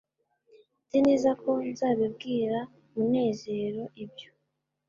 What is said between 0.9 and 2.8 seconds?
neza ko nzabibwira